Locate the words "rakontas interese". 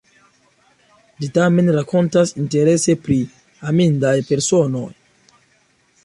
1.75-2.95